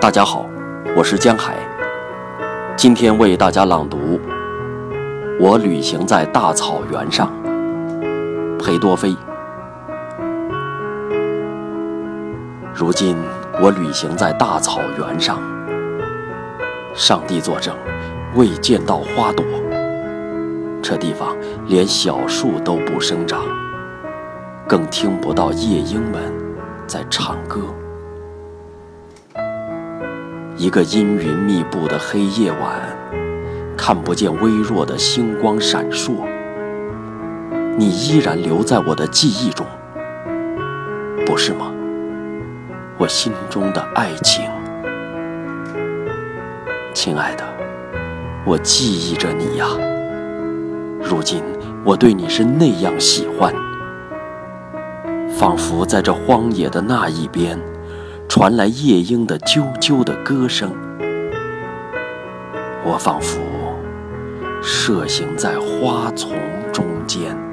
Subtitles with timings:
[0.00, 0.46] 大家好，
[0.96, 1.56] 我是江海，
[2.76, 3.96] 今天为大家朗读
[5.40, 7.32] 《我旅行在大草原上》，
[8.62, 9.16] 裴多菲。
[12.74, 13.16] 如今
[13.62, 15.38] 我旅行在大草原上，
[16.94, 17.74] 上帝作证，
[18.34, 19.44] 未见到花朵，
[20.82, 21.34] 这地方
[21.66, 23.42] 连小树都不生长，
[24.68, 26.20] 更听不到夜莺们
[26.86, 27.60] 在唱歌。
[30.56, 32.80] 一个阴云密布的黑夜晚，
[33.76, 36.12] 看不见微弱的星光闪烁。
[37.76, 39.66] 你依然留在我的记忆中，
[41.26, 41.72] 不是吗？
[42.96, 44.48] 我心中的爱情，
[46.94, 47.44] 亲爱的，
[48.46, 49.66] 我记忆着你呀。
[51.02, 51.42] 如今
[51.84, 53.52] 我对你是那样喜欢，
[55.36, 57.58] 仿佛在这荒野的那一边。
[58.28, 60.70] 传来夜莺的啾啾的歌声，
[62.84, 63.40] 我仿佛
[64.62, 66.32] 涉行在花丛
[66.72, 67.43] 中间。